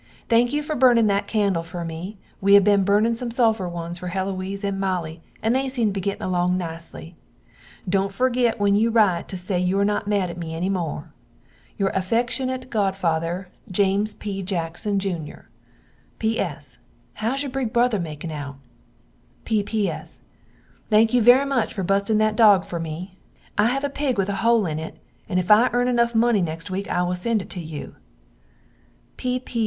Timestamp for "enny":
10.55-10.69